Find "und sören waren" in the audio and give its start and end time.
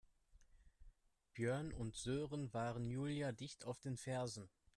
1.71-2.89